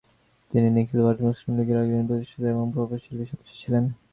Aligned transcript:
তিনি 0.51 0.67
নিখিল 0.75 0.99
ভারত 1.05 1.19
মুসলিম 1.27 1.53
লীগের 1.57 1.77
একজন 1.83 2.03
প্রতিষ্ঠাতা 2.09 2.47
এবং 2.53 2.65
প্রভাবশালী 2.73 3.23
সদস্য 3.31 3.53
ছিলেন। 3.61 3.83